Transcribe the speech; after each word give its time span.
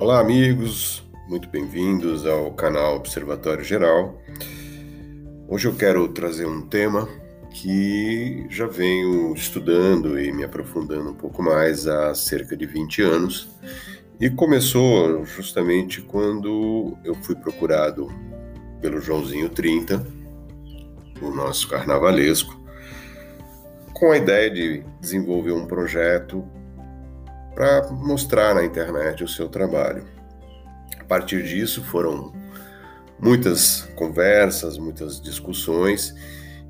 Olá, 0.00 0.18
amigos, 0.18 1.06
muito 1.28 1.46
bem-vindos 1.50 2.24
ao 2.24 2.50
canal 2.52 2.96
Observatório 2.96 3.62
Geral. 3.62 4.18
Hoje 5.46 5.68
eu 5.68 5.76
quero 5.76 6.08
trazer 6.08 6.46
um 6.46 6.62
tema 6.62 7.06
que 7.50 8.46
já 8.48 8.66
venho 8.66 9.34
estudando 9.34 10.18
e 10.18 10.32
me 10.32 10.42
aprofundando 10.42 11.10
um 11.10 11.14
pouco 11.14 11.42
mais 11.42 11.86
há 11.86 12.14
cerca 12.14 12.56
de 12.56 12.64
20 12.64 13.02
anos 13.02 13.50
e 14.18 14.30
começou 14.30 15.22
justamente 15.26 16.00
quando 16.00 16.96
eu 17.04 17.14
fui 17.16 17.34
procurado 17.34 18.08
pelo 18.80 19.02
Joãozinho 19.02 19.50
30, 19.50 20.02
o 21.20 21.28
nosso 21.30 21.68
carnavalesco, 21.68 22.58
com 23.92 24.12
a 24.12 24.16
ideia 24.16 24.50
de 24.50 24.82
desenvolver 24.98 25.52
um 25.52 25.66
projeto 25.66 26.42
para 27.54 27.88
mostrar 27.90 28.54
na 28.54 28.64
internet 28.64 29.24
o 29.24 29.28
seu 29.28 29.48
trabalho. 29.48 30.06
A 30.98 31.04
partir 31.04 31.42
disso 31.42 31.82
foram 31.84 32.32
muitas 33.18 33.82
conversas, 33.96 34.78
muitas 34.78 35.20
discussões 35.20 36.14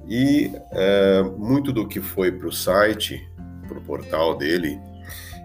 e 0.08 0.50
é, 0.72 1.22
muito 1.36 1.72
do 1.72 1.86
que 1.86 2.00
foi 2.00 2.32
para 2.32 2.48
o 2.48 2.52
site, 2.52 3.30
para 3.68 3.78
o 3.78 3.82
portal 3.82 4.36
dele, 4.36 4.80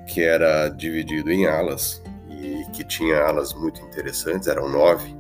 que 0.08 0.22
era 0.22 0.70
dividido 0.70 1.32
em 1.32 1.46
alas 1.46 2.02
e 2.30 2.66
que 2.74 2.84
tinha 2.84 3.22
alas 3.22 3.54
muito 3.54 3.82
interessantes, 3.82 4.48
eram 4.48 4.70
nove, 4.70 5.16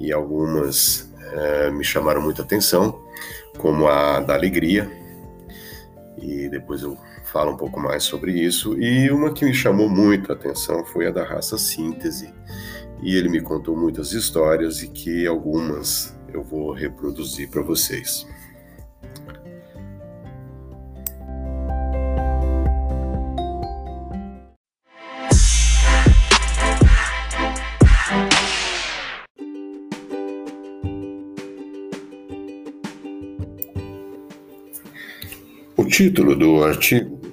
e 0.00 0.12
algumas 0.12 1.12
é, 1.32 1.70
me 1.70 1.84
chamaram 1.84 2.22
muita 2.22 2.42
atenção, 2.42 3.02
como 3.58 3.86
a 3.86 4.20
da 4.20 4.34
alegria, 4.34 4.90
e 6.18 6.48
depois 6.48 6.82
eu 6.82 6.96
falo 7.34 7.50
um 7.50 7.56
pouco 7.56 7.80
mais 7.80 8.04
sobre 8.04 8.30
isso. 8.30 8.80
E 8.80 9.10
uma 9.10 9.32
que 9.32 9.44
me 9.44 9.52
chamou 9.52 9.88
muito 9.88 10.30
a 10.30 10.36
atenção 10.36 10.84
foi 10.84 11.08
a 11.08 11.10
da 11.10 11.24
raça 11.24 11.58
síntese. 11.58 12.32
E 13.02 13.16
ele 13.16 13.28
me 13.28 13.40
contou 13.40 13.76
muitas 13.76 14.12
histórias 14.12 14.80
e 14.84 14.88
que 14.88 15.26
algumas 15.26 16.16
eu 16.32 16.44
vou 16.44 16.72
reproduzir 16.72 17.50
para 17.50 17.60
vocês. 17.60 18.24
O 35.76 35.84
título 35.84 36.36
do 36.36 36.62
artigo 36.62 37.23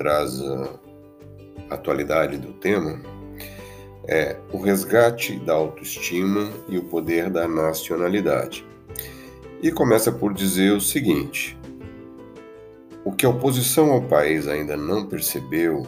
traz 0.00 0.40
a 0.40 1.74
atualidade 1.74 2.38
do 2.38 2.54
tema 2.54 2.98
é 4.08 4.34
o 4.50 4.58
resgate 4.58 5.38
da 5.40 5.52
autoestima 5.52 6.50
e 6.70 6.78
o 6.78 6.84
poder 6.84 7.28
da 7.28 7.46
nacionalidade. 7.46 8.66
E 9.62 9.70
começa 9.70 10.10
por 10.10 10.32
dizer 10.32 10.72
o 10.72 10.80
seguinte: 10.80 11.54
o 13.04 13.12
que 13.12 13.26
a 13.26 13.28
oposição 13.28 13.92
ao 13.92 14.00
país 14.00 14.48
ainda 14.48 14.74
não 14.74 15.04
percebeu 15.04 15.86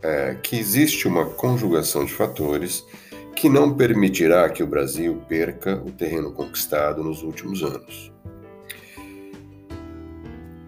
é 0.00 0.36
que 0.40 0.56
existe 0.56 1.08
uma 1.08 1.26
conjugação 1.26 2.04
de 2.04 2.12
fatores 2.12 2.86
que 3.34 3.48
não 3.48 3.74
permitirá 3.74 4.48
que 4.48 4.62
o 4.62 4.68
Brasil 4.68 5.20
perca 5.28 5.82
o 5.84 5.90
terreno 5.90 6.30
conquistado 6.32 7.02
nos 7.02 7.24
últimos 7.24 7.64
anos. 7.64 8.12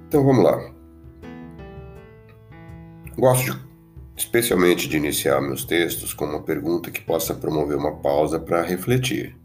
Então 0.09 0.25
vamos 0.25 0.43
lá. 0.43 0.78
Gosto 3.19 3.53
de, 3.53 3.59
especialmente 4.17 4.89
de 4.89 4.97
iniciar 4.97 5.41
meus 5.41 5.65
textos 5.65 6.15
com 6.15 6.25
uma 6.25 6.41
pergunta 6.41 6.89
que 6.89 7.01
possa 7.01 7.35
promover 7.35 7.77
uma 7.77 7.97
pausa 7.97 8.39
para 8.39 8.63
refletir. 8.63 9.37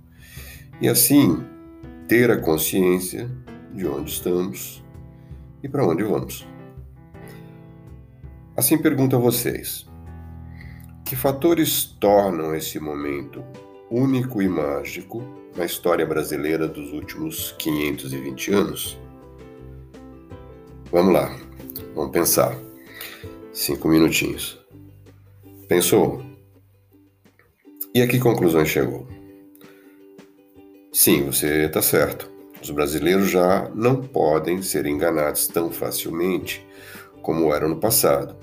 E 0.80 0.88
assim, 0.88 1.44
ter 2.08 2.30
a 2.30 2.38
consciência 2.38 3.28
de 3.74 3.88
onde 3.88 4.12
estamos 4.12 4.86
e 5.64 5.68
para 5.68 5.84
onde 5.84 6.04
vamos. 6.04 6.48
Assim 8.56 8.78
pergunto 8.78 9.16
a 9.16 9.20
vocês: 9.20 9.88
que 11.04 11.16
fatores 11.16 11.84
tornam 12.00 12.54
esse 12.54 12.80
momento 12.80 13.44
único 13.90 14.40
e 14.40 14.48
mágico 14.48 15.24
na 15.58 15.66
história 15.66 16.06
brasileira 16.06 16.68
dos 16.68 16.94
últimos 16.94 17.56
520 17.58 18.54
anos? 18.54 19.00
Vamos 20.92 21.12
lá, 21.12 21.36
vamos 21.96 22.12
pensar. 22.12 22.56
Cinco 23.54 23.88
minutinhos. 23.88 24.60
Pensou? 25.68 26.24
E 27.94 28.02
a 28.02 28.08
que 28.08 28.18
conclusão 28.20 28.66
chegou? 28.66 29.08
Sim, 30.92 31.28
você 31.28 31.66
está 31.66 31.80
certo. 31.80 32.28
Os 32.60 32.72
brasileiros 32.72 33.30
já 33.30 33.70
não 33.76 34.02
podem 34.02 34.64
ser 34.64 34.88
enganados 34.88 35.46
tão 35.46 35.70
facilmente 35.70 36.66
como 37.22 37.54
eram 37.54 37.70
no 37.70 37.76
passado. 37.76 38.36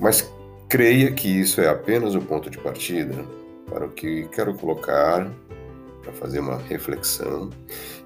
Mas 0.00 0.32
creia 0.66 1.12
que 1.12 1.28
isso 1.28 1.60
é 1.60 1.68
apenas 1.68 2.14
o 2.14 2.22
ponto 2.22 2.48
de 2.48 2.56
partida 2.56 3.22
para 3.66 3.84
o 3.84 3.90
que 3.90 4.26
quero 4.28 4.54
colocar 4.54 5.30
para 6.02 6.12
fazer 6.14 6.40
uma 6.40 6.56
reflexão 6.56 7.50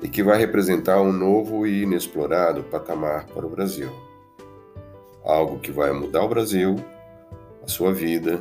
e 0.02 0.08
que 0.08 0.24
vai 0.24 0.38
representar 0.38 1.00
um 1.00 1.12
novo 1.12 1.68
e 1.68 1.84
inexplorado 1.84 2.64
patamar 2.64 3.26
para 3.26 3.46
o 3.46 3.50
Brasil 3.50 4.07
algo 5.28 5.58
que 5.58 5.70
vai 5.70 5.92
mudar 5.92 6.22
o 6.22 6.28
Brasil, 6.28 6.76
a 7.62 7.68
sua 7.68 7.92
vida 7.92 8.38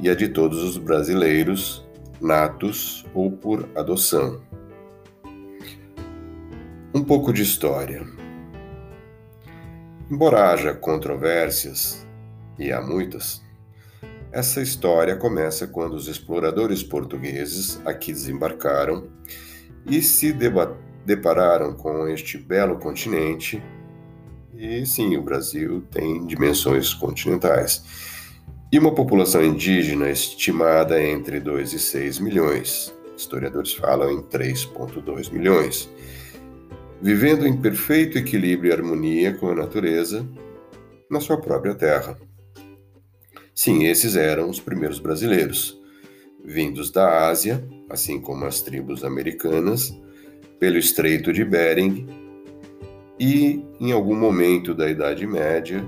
e 0.00 0.10
a 0.10 0.14
de 0.14 0.28
todos 0.28 0.62
os 0.62 0.76
brasileiros, 0.76 1.86
natos 2.20 3.06
ou 3.14 3.30
por 3.30 3.68
adoção. 3.76 4.42
Um 6.92 7.04
pouco 7.04 7.32
de 7.32 7.42
história. 7.42 8.04
Embora 10.10 10.50
haja 10.50 10.74
controvérsias, 10.74 12.06
e 12.58 12.72
há 12.72 12.80
muitas, 12.80 13.42
essa 14.32 14.60
história 14.60 15.16
começa 15.16 15.66
quando 15.66 15.94
os 15.94 16.08
exploradores 16.08 16.82
portugueses 16.82 17.80
aqui 17.84 18.12
desembarcaram 18.12 19.08
e 19.88 20.02
se 20.02 20.34
depararam 21.04 21.74
com 21.74 22.08
este 22.08 22.36
belo 22.36 22.78
continente 22.78 23.62
e 24.58 24.86
sim, 24.86 25.16
o 25.16 25.22
Brasil 25.22 25.82
tem 25.90 26.26
dimensões 26.26 26.94
continentais. 26.94 27.84
E 28.72 28.78
uma 28.78 28.94
população 28.94 29.44
indígena 29.44 30.10
estimada 30.10 31.00
entre 31.02 31.38
2 31.38 31.74
e 31.74 31.78
6 31.78 32.18
milhões. 32.18 32.92
Historiadores 33.16 33.74
falam 33.74 34.10
em 34.10 34.22
3,2 34.22 35.32
milhões. 35.32 35.88
Vivendo 37.00 37.46
em 37.46 37.56
perfeito 37.56 38.18
equilíbrio 38.18 38.70
e 38.70 38.72
harmonia 38.72 39.34
com 39.34 39.50
a 39.50 39.54
natureza 39.54 40.26
na 41.10 41.20
sua 41.20 41.40
própria 41.40 41.74
terra. 41.74 42.18
Sim, 43.54 43.84
esses 43.84 44.16
eram 44.16 44.50
os 44.50 44.60
primeiros 44.60 44.98
brasileiros, 44.98 45.80
vindos 46.44 46.90
da 46.90 47.28
Ásia, 47.28 47.66
assim 47.88 48.20
como 48.20 48.44
as 48.44 48.60
tribos 48.60 49.04
americanas, 49.04 49.94
pelo 50.58 50.76
Estreito 50.76 51.32
de 51.32 51.44
Bering 51.44 52.25
e 53.18 53.64
em 53.80 53.92
algum 53.92 54.14
momento 54.14 54.74
da 54.74 54.88
Idade 54.88 55.26
Média, 55.26 55.84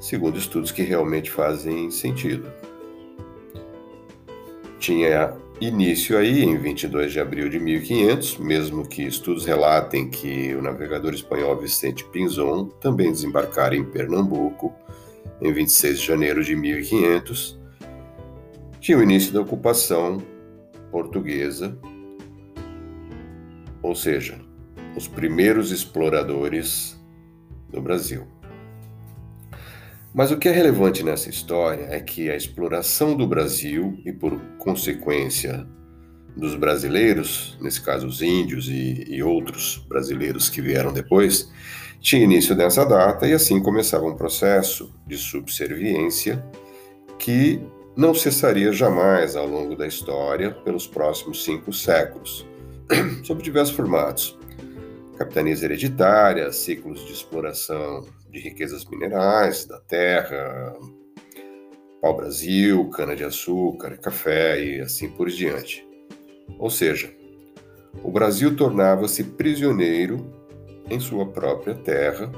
segundo 0.00 0.38
estudos 0.38 0.72
que 0.72 0.82
realmente 0.82 1.30
fazem 1.30 1.90
sentido. 1.90 2.50
Tinha 4.78 5.36
início 5.60 6.16
aí 6.16 6.42
em 6.42 6.56
22 6.56 7.12
de 7.12 7.20
abril 7.20 7.48
de 7.48 7.58
1500, 7.58 8.38
mesmo 8.38 8.86
que 8.86 9.02
estudos 9.02 9.44
relatem 9.44 10.08
que 10.08 10.54
o 10.54 10.62
navegador 10.62 11.12
espanhol 11.12 11.56
Vicente 11.56 12.04
Pinzon 12.04 12.66
também 12.80 13.10
desembarcara 13.10 13.76
em 13.76 13.84
Pernambuco 13.84 14.72
em 15.40 15.52
26 15.52 16.00
de 16.00 16.06
janeiro 16.06 16.44
de 16.44 16.54
1500. 16.54 17.58
Tinha 18.80 18.98
o 18.98 19.02
início 19.02 19.32
da 19.32 19.40
ocupação 19.40 20.18
portuguesa, 20.90 21.76
ou 23.82 23.94
seja, 23.94 24.47
os 24.98 25.08
primeiros 25.08 25.70
exploradores 25.70 27.00
do 27.70 27.80
Brasil. 27.80 28.26
Mas 30.12 30.30
o 30.30 30.38
que 30.38 30.48
é 30.48 30.52
relevante 30.52 31.02
nessa 31.02 31.30
história 31.30 31.86
é 31.90 32.00
que 32.00 32.30
a 32.30 32.36
exploração 32.36 33.16
do 33.16 33.26
Brasil 33.26 33.98
e, 34.04 34.12
por 34.12 34.38
consequência, 34.58 35.66
dos 36.36 36.54
brasileiros, 36.54 37.56
nesse 37.60 37.80
caso 37.80 38.06
os 38.06 38.22
índios 38.22 38.68
e, 38.68 39.04
e 39.08 39.22
outros 39.22 39.84
brasileiros 39.88 40.48
que 40.48 40.60
vieram 40.60 40.92
depois, 40.92 41.50
tinha 42.00 42.22
início 42.22 42.54
nessa 42.54 42.84
data 42.84 43.26
e 43.26 43.32
assim 43.32 43.60
começava 43.60 44.06
um 44.06 44.14
processo 44.16 44.92
de 45.06 45.16
subserviência 45.16 46.44
que 47.18 47.60
não 47.96 48.14
cessaria 48.14 48.72
jamais 48.72 49.34
ao 49.34 49.46
longo 49.46 49.74
da 49.74 49.86
história 49.86 50.52
pelos 50.52 50.86
próximos 50.86 51.42
cinco 51.42 51.72
séculos, 51.72 52.46
sob 53.24 53.42
diversos 53.42 53.74
formatos, 53.74 54.37
capitanias 55.18 55.64
hereditárias, 55.64 56.56
ciclos 56.56 57.04
de 57.04 57.12
exploração 57.12 58.06
de 58.30 58.38
riquezas 58.38 58.84
minerais 58.84 59.64
da 59.66 59.80
terra, 59.80 60.76
pau-brasil, 62.00 62.88
cana-de-açúcar, 62.90 63.98
café 63.98 64.62
e 64.62 64.80
assim 64.80 65.08
por 65.08 65.28
diante. 65.28 65.84
Ou 66.56 66.70
seja, 66.70 67.12
o 68.04 68.12
Brasil 68.12 68.54
tornava-se 68.54 69.24
prisioneiro 69.24 70.32
em 70.88 71.00
sua 71.00 71.26
própria 71.26 71.74
terra 71.74 72.30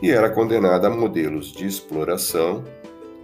e 0.00 0.10
era 0.10 0.30
condenado 0.30 0.86
a 0.86 0.90
modelos 0.90 1.52
de 1.52 1.66
exploração, 1.66 2.62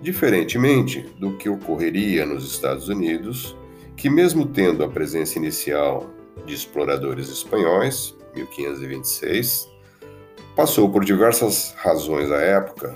diferentemente 0.03 1.03
do 1.21 1.37
que 1.37 1.49
ocorreria 1.49 2.27
nos 2.27 2.45
Estados 2.45 2.89
Unidos, 2.89 3.57
que, 3.97 4.11
mesmo 4.11 4.45
tendo 4.45 4.83
a 4.83 4.89
presença 4.89 5.39
inicial 5.39 6.11
de 6.45 6.55
exploradores 6.55 7.29
espanhóis, 7.29 8.18
1526, 8.35 9.69
passou 10.57 10.91
por 10.91 11.05
diversas 11.05 11.75
razões 11.77 12.31
à 12.31 12.41
época 12.41 12.93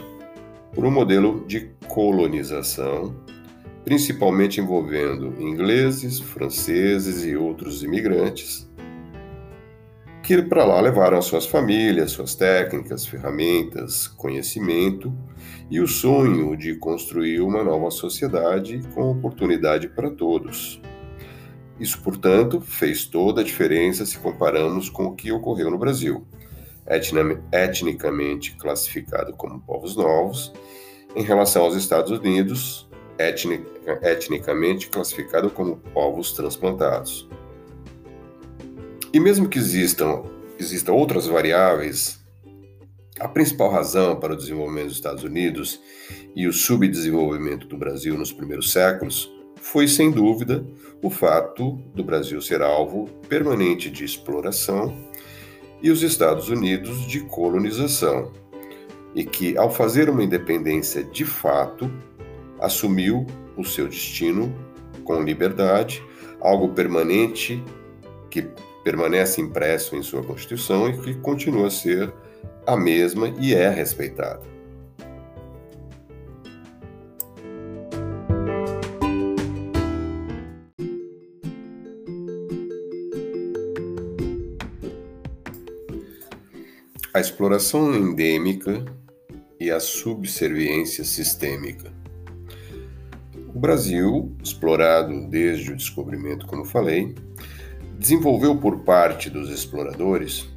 por 0.75 0.85
um 0.85 0.91
modelo 0.91 1.45
de 1.47 1.71
colonização, 1.89 3.15
principalmente 3.85 4.61
envolvendo 4.61 5.41
ingleses, 5.41 6.19
franceses 6.19 7.25
e 7.25 7.37
outros 7.37 7.83
imigrantes, 7.83 8.71
que 10.23 10.41
para 10.41 10.65
lá 10.65 10.81
levaram 10.81 11.21
suas 11.21 11.47
famílias, 11.47 12.13
suas 12.13 12.35
técnicas, 12.35 13.05
ferramentas, 13.05 14.07
conhecimento 14.07 15.13
e 15.71 15.81
o 15.81 15.89
sonho 15.89 16.57
de 16.57 16.77
construir 16.77 17.41
uma 17.41 17.65
nova 17.65 17.91
sociedade 17.91 18.81
com 18.95 19.11
oportunidade 19.11 19.89
para 19.89 20.11
todos. 20.11 20.81
Isso, 21.81 22.01
portanto, 22.03 22.61
fez 22.61 23.05
toda 23.05 23.41
a 23.41 23.45
diferença 23.45 24.07
se 24.07 24.19
comparamos 24.19 24.89
com 24.89 25.07
o 25.07 25.15
que 25.15 25.33
ocorreu 25.33 25.71
no 25.71 25.79
Brasil, 25.79 26.27
etnicamente 27.53 28.55
classificado 28.57 29.33
como 29.33 29.61
povos 29.61 29.97
novos, 29.97 30.53
em 31.17 31.23
relação 31.23 31.65
aos 31.65 31.75
Estados 31.75 32.11
Unidos, 32.11 32.89
etnicamente 34.03 34.89
classificado 34.89 35.51
como 35.51 35.77
povos 35.77 36.33
transplantados. 36.33 37.29
E 39.13 39.21
mesmo 39.21 39.49
que 39.49 39.59
existam, 39.59 40.25
existam 40.59 40.93
outras 40.93 41.27
variáveis, 41.27 42.23
a 43.21 43.29
principal 43.29 43.71
razão 43.71 44.19
para 44.19 44.33
o 44.33 44.37
desenvolvimento 44.37 44.87
dos 44.87 44.97
Estados 44.97 45.23
Unidos 45.23 45.81
e 46.35 46.47
o 46.47 46.53
subdesenvolvimento 46.53 47.67
do 47.67 47.77
Brasil 47.77 48.17
nos 48.17 48.33
primeiros 48.33 48.73
séculos 48.73 49.31
foi, 49.63 49.87
sem 49.87 50.11
dúvida, 50.11 50.67
o 51.01 51.09
fato 51.09 51.81
do 51.95 52.03
Brasil 52.03 52.43
ser 52.43 52.61
alvo 52.63 53.09
permanente 53.29 53.89
de 53.89 54.05
exploração 54.05 54.93
e 55.81 55.89
os 55.89 56.03
Estados 56.03 56.49
Unidos 56.49 57.07
de 57.07 57.21
colonização, 57.21 58.33
e 59.15 59.25
que, 59.25 59.57
ao 59.57 59.71
fazer 59.71 60.11
uma 60.11 60.23
independência 60.23 61.05
de 61.05 61.25
fato, 61.25 61.91
assumiu 62.61 63.25
o 63.57 63.65
seu 63.65 63.87
destino 63.87 64.53
com 65.05 65.23
liberdade, 65.23 66.03
algo 66.41 66.71
permanente 66.71 67.63
que 68.31 68.49
permanece 68.83 69.41
impresso 69.41 69.95
em 69.95 70.03
sua 70.03 70.25
Constituição 70.25 70.89
e 70.89 70.99
que 70.99 71.15
continua 71.15 71.69
a 71.69 71.71
ser 71.71 72.13
a 72.67 72.77
mesma 72.77 73.29
e 73.41 73.55
é 73.55 73.69
respeitada. 73.69 74.43
A 87.15 87.21
exploração 87.21 87.95
endêmica 87.95 88.85
e 89.61 89.71
a 89.71 89.79
subserviência 89.79 91.05
sistêmica. 91.05 91.93
O 93.55 93.59
Brasil, 93.59 94.35
explorado 94.43 95.29
desde 95.29 95.73
o 95.73 95.77
descobrimento, 95.77 96.47
como 96.47 96.65
falei, 96.65 97.15
desenvolveu 97.99 98.57
por 98.57 98.81
parte 98.81 99.29
dos 99.29 99.51
exploradores 99.51 100.51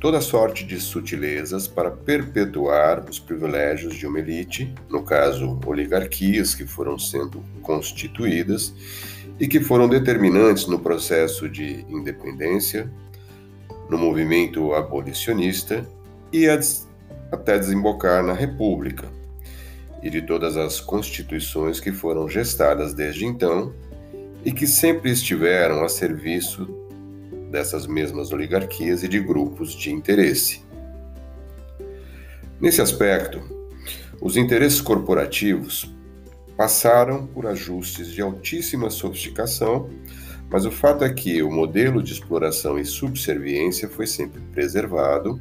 toda 0.00 0.22
sorte 0.22 0.64
de 0.64 0.80
sutilezas 0.80 1.68
para 1.68 1.90
perpetuar 1.90 3.04
os 3.06 3.18
privilégios 3.18 3.94
de 3.94 4.06
uma 4.06 4.18
elite, 4.18 4.74
no 4.88 5.02
caso, 5.02 5.60
oligarquias 5.66 6.54
que 6.54 6.66
foram 6.66 6.98
sendo 6.98 7.44
constituídas 7.60 8.72
e 9.38 9.46
que 9.46 9.60
foram 9.60 9.86
determinantes 9.86 10.66
no 10.66 10.78
processo 10.78 11.46
de 11.46 11.84
independência, 11.90 12.90
no 13.90 13.98
movimento 13.98 14.72
abolicionista 14.72 15.84
e 16.32 16.48
até 16.48 17.58
desembocar 17.58 18.22
na 18.22 18.32
República, 18.32 19.08
e 20.00 20.08
de 20.08 20.22
todas 20.22 20.56
as 20.56 20.80
constituições 20.80 21.80
que 21.80 21.90
foram 21.90 22.28
gestadas 22.28 22.94
desde 22.94 23.26
então 23.26 23.74
e 24.44 24.52
que 24.52 24.66
sempre 24.66 25.10
estiveram 25.10 25.84
a 25.84 25.88
serviço 25.88 26.66
dessas 27.50 27.86
mesmas 27.86 28.32
oligarquias 28.32 29.02
e 29.02 29.08
de 29.08 29.18
grupos 29.18 29.74
de 29.74 29.90
interesse. 29.90 30.62
Nesse 32.60 32.80
aspecto, 32.80 33.42
os 34.20 34.36
interesses 34.36 34.80
corporativos 34.80 35.92
passaram 36.56 37.26
por 37.26 37.46
ajustes 37.46 38.08
de 38.08 38.20
altíssima 38.20 38.88
sofisticação, 38.90 39.90
mas 40.50 40.66
o 40.66 40.70
fato 40.70 41.04
é 41.04 41.12
que 41.12 41.42
o 41.42 41.50
modelo 41.50 42.02
de 42.02 42.12
exploração 42.12 42.78
e 42.78 42.84
subserviência 42.84 43.88
foi 43.88 44.06
sempre 44.06 44.40
preservado, 44.52 45.40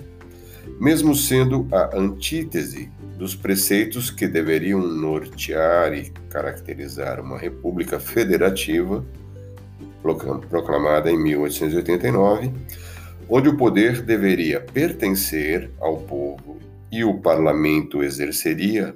mesmo 0.79 1.15
sendo 1.15 1.67
a 1.71 1.97
antítese 1.97 2.91
dos 3.17 3.35
preceitos 3.35 4.11
que 4.11 4.27
deveriam 4.27 4.79
nortear 4.79 5.93
e 5.93 6.11
caracterizar 6.29 7.19
uma 7.19 7.37
república 7.37 7.99
federativa 7.99 9.03
proclamada 10.49 11.11
em 11.11 11.17
1889, 11.21 12.51
onde 13.27 13.49
o 13.49 13.57
poder 13.57 14.01
deveria 14.01 14.61
pertencer 14.61 15.69
ao 15.79 15.97
povo 15.97 16.57
e 16.91 17.03
o 17.03 17.19
parlamento 17.19 18.03
exerceria, 18.03 18.95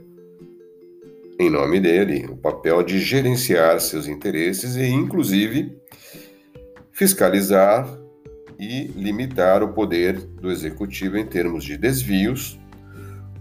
em 1.39 1.49
nome 1.49 1.79
dele, 1.79 2.27
o 2.29 2.37
papel 2.37 2.83
de 2.83 2.99
gerenciar 2.99 3.79
seus 3.79 4.07
interesses 4.07 4.75
e, 4.75 4.85
inclusive, 4.85 5.77
fiscalizar 6.91 7.87
e 8.59 8.87
limitar 8.95 9.63
o 9.63 9.73
poder 9.73 10.19
do 10.19 10.51
executivo 10.51 11.17
em 11.17 11.25
termos 11.25 11.63
de 11.63 11.77
desvios 11.77 12.59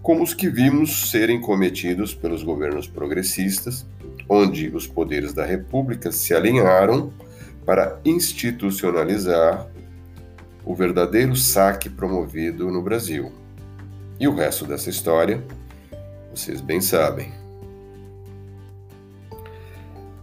como 0.03 0.21
os 0.21 0.33
que 0.33 0.49
vimos 0.49 1.09
serem 1.09 1.39
cometidos 1.39 2.13
pelos 2.13 2.43
governos 2.43 2.87
progressistas, 2.87 3.85
onde 4.27 4.67
os 4.67 4.85
poderes 4.85 5.33
da 5.33 5.45
República 5.45 6.11
se 6.11 6.35
alinharam 6.35 7.13
para 7.65 8.01
institucionalizar 8.03 9.65
o 10.65 10.75
verdadeiro 10.75 11.35
saque 11.37 11.89
promovido 11.89 12.69
no 12.69 12.81
Brasil. 12.81 13.31
E 14.19 14.27
o 14.27 14.35
resto 14.35 14.65
dessa 14.65 14.89
história, 14.89 15.41
vocês 16.33 16.59
bem 16.59 16.81
sabem. 16.81 17.42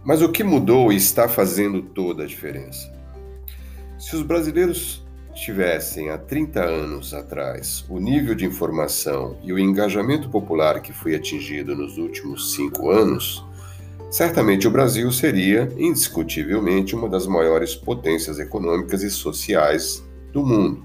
Mas 0.03 0.21
o 0.21 0.29
que 0.29 0.43
mudou 0.43 0.91
e 0.91 0.95
está 0.95 1.29
fazendo 1.29 1.81
toda 1.81 2.23
a 2.23 2.27
diferença? 2.27 2.91
Se 3.99 4.15
os 4.15 4.23
brasileiros 4.23 5.05
tivessem 5.35 6.09
há 6.09 6.17
30 6.17 6.59
anos 6.63 7.13
atrás 7.13 7.85
o 7.87 7.99
nível 7.99 8.33
de 8.33 8.43
informação 8.43 9.37
e 9.43 9.53
o 9.53 9.59
engajamento 9.59 10.27
popular 10.29 10.81
que 10.81 10.91
foi 10.91 11.15
atingido 11.15 11.75
nos 11.75 11.99
últimos 11.99 12.53
cinco 12.53 12.89
anos, 12.89 13.45
certamente 14.09 14.67
o 14.67 14.71
Brasil 14.71 15.11
seria, 15.11 15.71
indiscutivelmente, 15.77 16.95
uma 16.95 17.07
das 17.07 17.27
maiores 17.27 17.75
potências 17.75 18.39
econômicas 18.39 19.03
e 19.03 19.09
sociais 19.11 20.03
do 20.33 20.43
mundo, 20.43 20.83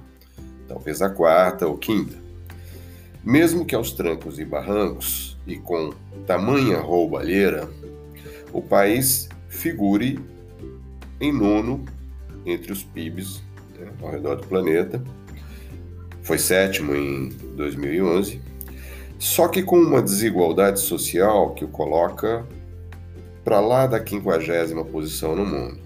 talvez 0.68 1.00
a 1.00 1.08
quarta 1.08 1.66
ou 1.66 1.78
quinta. 1.78 2.16
Mesmo 3.24 3.64
que 3.64 3.74
aos 3.74 3.92
trancos 3.92 4.38
e 4.38 4.44
barrancos 4.44 5.38
e 5.46 5.56
com 5.56 5.92
tamanha 6.26 6.78
roubalheira, 6.78 7.68
o 8.56 8.62
país 8.62 9.28
figure 9.48 10.18
em 11.20 11.30
nono 11.30 11.84
entre 12.46 12.72
os 12.72 12.82
PIBs 12.82 13.42
né, 13.78 13.92
ao 14.00 14.10
redor 14.10 14.36
do 14.36 14.46
planeta. 14.46 15.02
Foi 16.22 16.38
sétimo 16.38 16.94
em 16.94 17.28
2011, 17.54 18.40
só 19.18 19.48
que 19.48 19.62
com 19.62 19.78
uma 19.78 20.00
desigualdade 20.00 20.80
social 20.80 21.54
que 21.54 21.64
o 21.64 21.68
coloca 21.68 22.46
para 23.44 23.60
lá 23.60 23.86
da 23.86 24.00
quinquagésima 24.00 24.84
posição 24.84 25.36
no 25.36 25.44
mundo. 25.44 25.78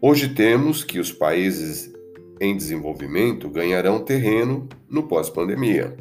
Hoje 0.00 0.28
temos 0.28 0.84
que 0.84 0.98
os 0.98 1.10
países 1.10 1.92
em 2.40 2.56
desenvolvimento 2.56 3.48
ganharão 3.48 4.04
terreno 4.04 4.68
no 4.88 5.02
pós-pandemia, 5.04 5.96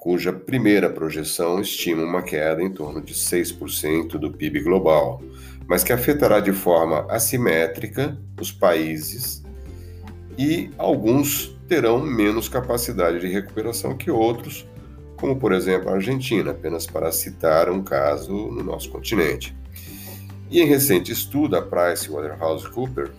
cuja 0.00 0.32
primeira 0.32 0.88
projeção 0.88 1.60
estima 1.60 2.02
uma 2.02 2.22
queda 2.22 2.62
em 2.62 2.70
torno 2.70 3.02
de 3.02 3.12
6% 3.12 4.12
do 4.12 4.32
PIB 4.32 4.62
global, 4.62 5.22
mas 5.68 5.84
que 5.84 5.92
afetará 5.92 6.40
de 6.40 6.52
forma 6.52 7.06
assimétrica 7.10 8.18
os 8.40 8.50
países 8.50 9.44
e 10.38 10.70
alguns 10.78 11.54
terão 11.68 12.00
menos 12.00 12.48
capacidade 12.48 13.20
de 13.20 13.26
recuperação 13.26 13.94
que 13.94 14.10
outros, 14.10 14.66
como 15.18 15.36
por 15.36 15.52
exemplo 15.52 15.90
a 15.90 15.94
Argentina, 15.96 16.52
apenas 16.52 16.86
para 16.86 17.12
citar 17.12 17.68
um 17.68 17.82
caso 17.82 18.32
no 18.32 18.64
nosso 18.64 18.88
continente. 18.88 19.54
E 20.50 20.62
em 20.62 20.66
recente 20.66 21.12
estudo, 21.12 21.56
a 21.56 21.62
PricewaterhouseCoopers 21.62 23.12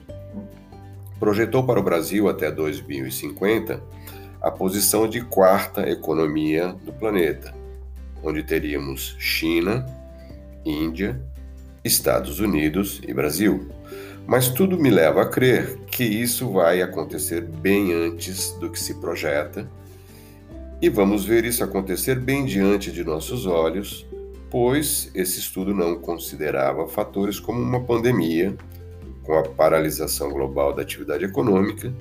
projetou 1.20 1.64
para 1.64 1.80
o 1.80 1.84
Brasil 1.84 2.28
até 2.28 2.52
2050 2.52 4.01
a 4.42 4.50
posição 4.50 5.08
de 5.08 5.22
quarta 5.22 5.88
economia 5.88 6.76
do 6.84 6.92
planeta, 6.92 7.54
onde 8.24 8.42
teríamos 8.42 9.16
China, 9.20 9.86
Índia, 10.66 11.22
Estados 11.84 12.40
Unidos 12.40 13.00
e 13.08 13.14
Brasil. 13.14 13.70
Mas 14.26 14.50
tudo 14.50 14.80
me 14.80 14.90
leva 14.90 15.22
a 15.22 15.30
crer 15.30 15.78
que 15.88 16.04
isso 16.04 16.52
vai 16.52 16.82
acontecer 16.82 17.42
bem 17.42 17.94
antes 17.94 18.52
do 18.54 18.70
que 18.72 18.80
se 18.80 18.96
projeta, 18.96 19.70
e 20.82 20.90
vamos 20.90 21.24
ver 21.24 21.46
isso 21.46 21.64
acontecer 21.64 22.20
bem 22.20 22.44
diante 22.44 22.92
de 22.92 23.04
nossos 23.04 23.46
olhos, 23.46 24.08
pois 24.50 25.12
esse 25.14 25.40
estudo 25.40 25.74
não 25.74 26.00
considerava 26.00 26.88
fatores 26.88 27.40
como 27.40 27.62
uma 27.62 27.84
pandemia, 27.84 28.56
com 29.24 29.38
a 29.38 29.44
paralisação 29.44 30.32
global 30.32 30.74
da 30.74 30.82
atividade 30.82 31.24
econômica 31.24 31.94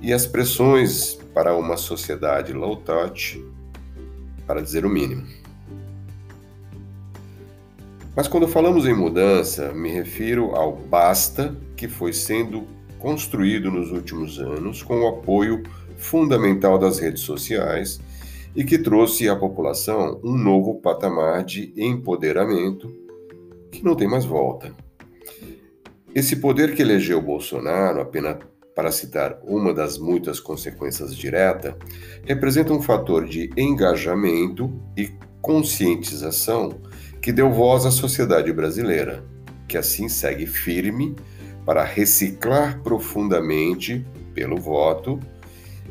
e 0.00 0.12
as 0.12 0.26
pressões 0.26 1.19
para 1.34 1.56
uma 1.56 1.76
sociedade 1.76 2.52
low 2.52 2.76
touch, 2.76 3.44
para 4.46 4.60
dizer 4.60 4.84
o 4.84 4.90
mínimo. 4.90 5.26
Mas 8.14 8.26
quando 8.26 8.48
falamos 8.48 8.86
em 8.86 8.94
mudança, 8.94 9.72
me 9.72 9.90
refiro 9.90 10.54
ao 10.56 10.76
basta 10.76 11.56
que 11.76 11.88
foi 11.88 12.12
sendo 12.12 12.66
construído 12.98 13.70
nos 13.70 13.90
últimos 13.90 14.38
anos 14.38 14.82
com 14.82 15.00
o 15.00 15.08
apoio 15.08 15.62
fundamental 15.96 16.78
das 16.78 16.98
redes 16.98 17.22
sociais 17.22 18.00
e 18.54 18.64
que 18.64 18.78
trouxe 18.78 19.28
à 19.28 19.36
população 19.36 20.20
um 20.24 20.36
novo 20.36 20.80
patamar 20.80 21.44
de 21.44 21.72
empoderamento 21.76 22.92
que 23.70 23.84
não 23.84 23.94
tem 23.94 24.08
mais 24.08 24.24
volta. 24.24 24.74
Esse 26.14 26.36
poder 26.36 26.74
que 26.74 26.82
elegeu 26.82 27.22
Bolsonaro 27.22 28.00
apenas 28.00 28.38
para 28.74 28.92
citar 28.92 29.38
uma 29.42 29.74
das 29.74 29.98
muitas 29.98 30.40
consequências 30.40 31.14
diretas, 31.14 31.74
representa 32.24 32.72
um 32.72 32.80
fator 32.80 33.26
de 33.26 33.50
engajamento 33.56 34.72
e 34.96 35.10
conscientização 35.40 36.80
que 37.20 37.32
deu 37.32 37.50
voz 37.50 37.84
à 37.84 37.90
sociedade 37.90 38.52
brasileira, 38.52 39.24
que 39.68 39.76
assim 39.76 40.08
segue 40.08 40.46
firme 40.46 41.14
para 41.64 41.84
reciclar 41.84 42.80
profundamente 42.82 44.04
pelo 44.34 44.56
voto 44.56 45.20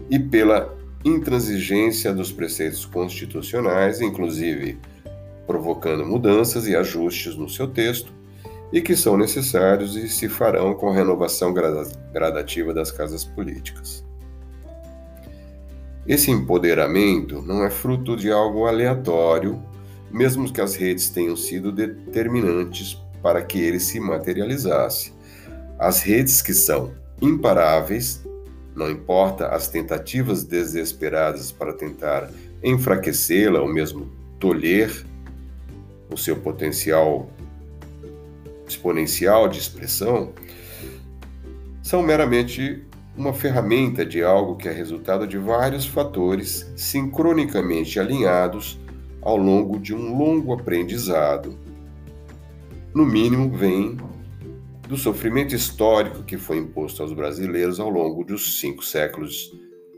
e 0.10 0.18
pela 0.18 0.76
intransigência 1.06 2.14
dos 2.14 2.32
preceitos 2.32 2.86
constitucionais, 2.86 4.02
inclusive 4.02 4.78
provocando 5.48 6.06
mudanças 6.06 6.68
e 6.68 6.76
ajustes 6.76 7.36
no 7.36 7.50
seu 7.50 7.68
texto, 7.68 8.12
e 8.72 8.82
que 8.82 8.96
são 8.96 9.18
necessários 9.18 9.96
e 9.96 10.08
se 10.08 10.30
farão 10.30 10.74
com 10.74 10.90
a 10.90 10.94
renovação 10.94 11.54
gradativa 12.14 12.74
das 12.74 12.92
casas 12.92 13.24
políticas. 13.24 14.06
Esse 16.08 16.32
empoderamento 16.32 17.42
não 17.42 17.64
é 17.64 17.70
fruto 17.70 18.16
de 18.16 18.32
algo 18.32 18.66
aleatório, 18.66 19.62
mesmo 20.12 20.52
que 20.52 20.62
as 20.62 20.76
redes 20.76 21.10
tenham 21.10 21.36
sido 21.36 21.72
determinantes 21.72 23.00
para 23.22 23.44
que 23.44 23.60
ele 23.60 23.80
se 23.80 24.00
materializasse. 24.00 25.14
As 25.78 26.02
redes 26.02 26.42
que 26.42 26.54
são 26.54 26.94
imparáveis, 27.22 28.26
não 28.76 28.90
importa 28.90 29.50
as 29.50 29.68
tentativas 29.68 30.44
desesperadas 30.44 31.52
para 31.52 31.74
tentar 31.74 32.30
enfraquecê-la 32.64 33.62
ou 33.62 33.68
mesmo 33.68 34.12
tolher 34.40 35.06
o 36.12 36.18
seu 36.18 36.36
potencial 36.38 37.30
exponencial 38.72 39.48
de 39.48 39.60
expressão 39.60 40.34
são 41.82 42.02
meramente 42.02 42.84
uma 43.18 43.34
ferramenta 43.34 44.06
de 44.06 44.24
algo 44.24 44.56
que 44.56 44.68
é 44.68 44.72
resultado 44.72 45.28
de 45.28 45.38
vários 45.38 45.86
fatores 45.86 46.72
sincronicamente 46.76 48.00
alinhados 48.00 48.80
ao 49.22 49.36
longo 49.36 49.80
de 49.80 49.94
um 49.94 50.18
longo 50.18 50.54
aprendizado. 50.54 51.58
No 52.94 53.06
mínimo, 53.06 53.52
vem 53.52 53.98
do 54.88 54.98
sofrimento 54.98 55.54
histórico 55.54 56.24
que 56.24 56.38
foi 56.38 56.58
imposto 56.58 57.04
aos 57.04 57.14
brasileiros 57.14 57.80
ao 57.80 57.90
longo 57.90 58.24
dos 58.24 58.60
cinco 58.60 58.84
séculos 58.84 59.52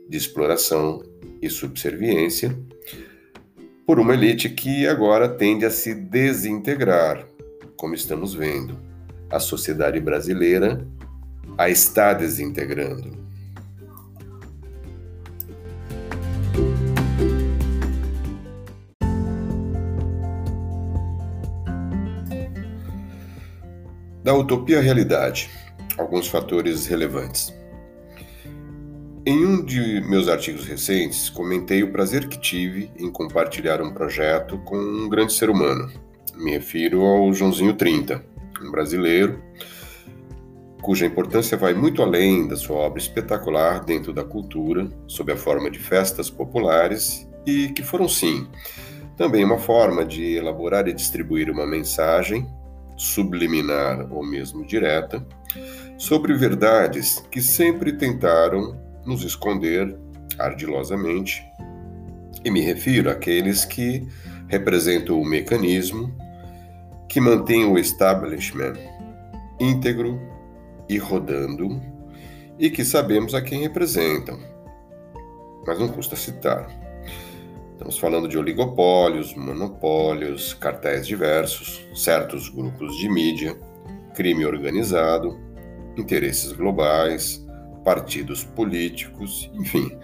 de 0.10 0.18
exploração 0.18 1.04
e 1.42 1.50
subserviência 1.50 2.58
por 3.86 4.00
uma 4.00 4.14
elite 4.14 4.50
que 4.50 4.88
agora 4.88 5.28
tende 5.28 5.66
a 5.66 5.70
se 5.70 5.94
desintegrar, 5.94 7.28
como 7.82 7.96
estamos 7.96 8.36
vendo, 8.36 8.78
a 9.28 9.40
sociedade 9.40 10.00
brasileira 10.00 10.88
a 11.58 11.68
está 11.68 12.14
desintegrando. 12.14 13.18
Da 24.24 24.36
utopia 24.36 24.78
à 24.78 24.82
realidade, 24.84 25.50
alguns 25.98 26.28
fatores 26.28 26.86
relevantes. 26.86 27.52
Em 29.26 29.44
um 29.44 29.66
de 29.66 30.02
meus 30.02 30.28
artigos 30.28 30.66
recentes, 30.66 31.32
comentei 31.32 31.82
o 31.82 31.92
prazer 31.92 32.28
que 32.28 32.40
tive 32.40 32.92
em 32.96 33.12
compartilhar 33.12 33.82
um 33.82 33.92
projeto 33.92 34.60
com 34.60 34.78
um 34.78 35.10
grande 35.10 35.34
ser 35.34 35.50
humano, 35.50 35.92
me 36.36 36.52
refiro 36.52 37.02
ao 37.02 37.34
Joãozinho 37.34 37.74
30, 37.74 38.24
um 38.62 38.72
brasileiro 38.72 39.42
cuja 40.82 41.06
importância 41.06 41.56
vai 41.56 41.74
muito 41.74 42.02
além 42.02 42.48
da 42.48 42.56
sua 42.56 42.78
obra 42.78 43.00
espetacular 43.00 43.86
dentro 43.86 44.12
da 44.12 44.24
cultura, 44.24 44.90
sob 45.08 45.32
a 45.32 45.38
forma 45.38 45.70
de 45.70 45.80
festas 45.80 46.30
populares 46.30 47.28
e 47.46 47.70
que 47.70 47.84
foram, 47.84 48.10
sim, 48.10 48.48
também 49.16 49.46
uma 49.46 49.60
forma 49.60 50.04
de 50.04 50.36
elaborar 50.36 50.88
e 50.88 50.94
distribuir 50.94 51.50
uma 51.50 51.68
mensagem, 51.68 52.48
subliminar 52.98 54.12
ou 54.12 54.26
mesmo 54.26 54.66
direta, 54.66 55.26
sobre 55.98 56.34
verdades 56.34 57.24
que 57.32 57.42
sempre 57.42 57.94
tentaram 57.94 58.76
nos 59.06 59.24
esconder 59.24 59.96
ardilosamente. 60.40 61.44
E 62.44 62.50
me 62.50 62.62
refiro 62.62 63.10
àqueles 63.12 63.66
que 63.66 64.08
representam 64.48 65.22
o 65.22 65.26
mecanismo 65.26 66.12
que 67.12 67.20
mantém 67.20 67.66
o 67.66 67.78
establishment 67.78 68.76
íntegro 69.60 70.18
e 70.88 70.98
rodando 70.98 71.82
e 72.58 72.70
que 72.70 72.86
sabemos 72.86 73.36
a 73.36 73.42
quem 73.42 73.64
representam, 73.64 74.40
mas 75.68 75.78
não 75.78 75.90
custa 75.90 76.16
citar. 76.16 76.70
Estamos 77.74 78.00
falando 78.00 78.30
de 78.30 78.38
oligopólios, 78.38 79.36
monopólios, 79.36 80.54
cartéis 80.54 81.06
diversos, 81.06 81.86
certos 81.94 82.48
grupos 82.48 82.96
de 82.96 83.10
mídia, 83.10 83.58
crime 84.16 84.46
organizado, 84.46 85.38
interesses 85.98 86.54
globais, 86.54 87.46
partidos 87.84 88.46
políticos, 88.46 89.52
enfim, 89.54 90.00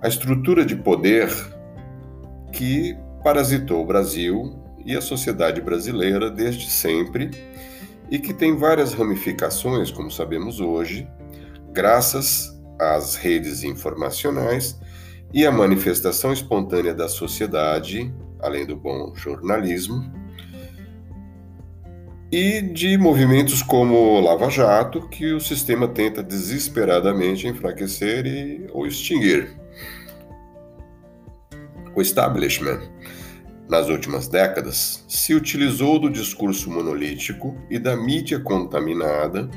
a 0.00 0.06
estrutura 0.06 0.64
de 0.64 0.76
poder 0.76 1.28
que 2.52 2.96
parasitou 3.24 3.82
o 3.82 3.86
Brasil 3.86 4.69
e 4.84 4.96
a 4.96 5.00
sociedade 5.00 5.60
brasileira 5.60 6.30
desde 6.30 6.70
sempre 6.70 7.30
e 8.10 8.18
que 8.18 8.34
tem 8.34 8.56
várias 8.56 8.92
ramificações, 8.92 9.90
como 9.90 10.10
sabemos 10.10 10.60
hoje, 10.60 11.06
graças 11.72 12.58
às 12.78 13.14
redes 13.14 13.62
informacionais 13.62 14.80
e 15.32 15.46
à 15.46 15.52
manifestação 15.52 16.32
espontânea 16.32 16.92
da 16.92 17.08
sociedade, 17.08 18.12
além 18.40 18.66
do 18.66 18.76
bom 18.76 19.14
jornalismo, 19.14 20.12
e 22.32 22.62
de 22.62 22.96
movimentos 22.96 23.62
como 23.62 24.20
Lava 24.20 24.48
Jato, 24.48 25.08
que 25.08 25.32
o 25.32 25.40
sistema 25.40 25.88
tenta 25.88 26.22
desesperadamente 26.22 27.48
enfraquecer 27.48 28.24
e, 28.24 28.68
ou 28.72 28.86
extinguir. 28.86 29.56
O 31.94 32.00
establishment 32.00 32.80
nas 33.70 33.88
últimas 33.88 34.26
décadas, 34.26 35.04
se 35.06 35.32
utilizou 35.32 36.00
do 36.00 36.10
discurso 36.10 36.68
monolítico 36.68 37.56
e 37.70 37.78
da 37.78 37.96
mídia 37.96 38.40
contaminada 38.40 39.48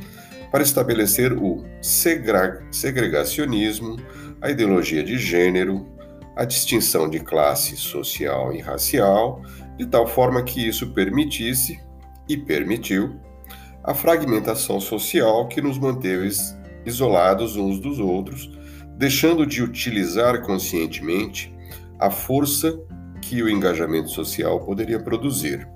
para 0.52 0.62
estabelecer 0.62 1.34
o 1.34 1.66
segregacionismo, 1.82 3.98
a 4.40 4.52
ideologia 4.52 5.04
de 5.04 5.18
gênero, 5.18 5.88
a 6.36 6.46
distinção 6.46 7.10
de 7.10 7.22
classe 7.22 7.76
social 7.76 8.54
e 8.54 8.62
racial, 8.62 9.42
de 9.78 9.88
tal 9.88 10.06
forma 10.06 10.44
que 10.44 10.68
isso 10.68 10.94
permitisse 10.94 11.80
e 12.30 12.38
permitiu 12.38 13.20
a 13.84 13.96
fragmentação 13.96 14.80
social 14.80 15.48
que 15.48 15.60
nos 15.60 15.80
manteve 15.80 16.30
isolados 16.86 17.56
uns 17.56 17.80
dos 17.80 17.98
outros, 17.98 18.52
deixando 18.96 19.44
de 19.44 19.64
utilizar 19.64 20.44
conscientemente 20.44 21.52
a 22.00 22.12
força 22.12 22.80
que 23.24 23.42
o 23.42 23.50
engajamento 23.50 24.10
social 24.10 24.60
poderia 24.60 25.00
produzir. 25.00 25.68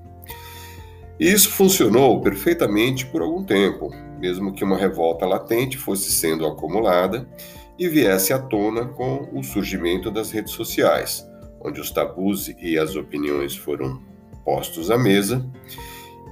E 1.19 1.31
isso 1.31 1.49
funcionou 1.49 2.21
perfeitamente 2.21 3.05
por 3.05 3.21
algum 3.21 3.43
tempo, 3.43 3.89
mesmo 4.19 4.53
que 4.53 4.63
uma 4.63 4.77
revolta 4.77 5.25
latente 5.25 5.77
fosse 5.77 6.11
sendo 6.11 6.45
acumulada 6.45 7.27
e 7.79 7.87
viesse 7.87 8.33
à 8.33 8.39
tona 8.39 8.85
com 8.85 9.29
o 9.33 9.43
surgimento 9.43 10.11
das 10.11 10.29
redes 10.29 10.53
sociais, 10.53 11.25
onde 11.61 11.79
os 11.79 11.89
tabus 11.89 12.49
e 12.59 12.77
as 12.77 12.95
opiniões 12.95 13.55
foram 13.55 14.01
postos 14.43 14.91
à 14.91 14.97
mesa, 14.97 15.43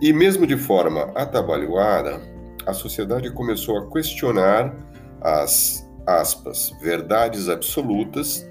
e 0.02 0.12
mesmo 0.12 0.46
de 0.46 0.58
forma 0.58 1.12
atabalhoada, 1.16 2.22
a 2.66 2.74
sociedade 2.74 3.32
começou 3.32 3.78
a 3.78 3.90
questionar 3.90 4.76
as 5.22 5.90
aspas, 6.06 6.72
verdades 6.82 7.50
absolutas 7.50 8.46